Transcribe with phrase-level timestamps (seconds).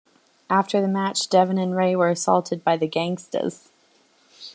[0.49, 3.69] After the match Devon and Ray were assaulted by the Gangstas.